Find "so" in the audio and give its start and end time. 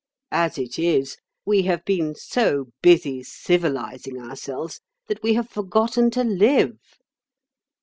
2.15-2.69